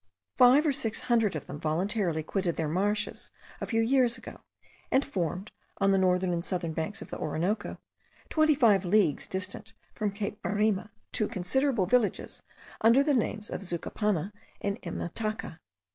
Five 0.35 0.65
or 0.65 0.73
six 0.73 1.01
hundred 1.01 1.35
of 1.35 1.45
them 1.45 1.59
voluntarily 1.59 2.23
quitted 2.23 2.55
their 2.55 2.67
marshes, 2.67 3.29
a 3.61 3.67
few 3.67 3.81
years 3.81 4.17
ago, 4.17 4.41
and 4.89 5.05
formed, 5.05 5.51
on 5.77 5.91
the 5.91 5.99
northern 5.99 6.33
and 6.33 6.43
southern 6.43 6.73
banks 6.73 7.03
of 7.03 7.11
the 7.11 7.19
Orinoco, 7.19 7.77
twenty 8.27 8.55
five 8.55 8.83
leagues 8.83 9.27
distant 9.27 9.73
from 9.93 10.09
Cape 10.09 10.41
Barima, 10.41 10.89
two 11.11 11.27
considerable 11.27 11.85
villages, 11.85 12.41
under 12.81 13.03
the 13.03 13.13
names 13.13 13.51
of 13.51 13.61
Zacupana 13.61 14.33
and 14.59 14.81
Imataca. 14.81 15.59